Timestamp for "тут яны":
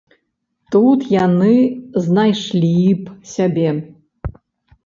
0.75-1.53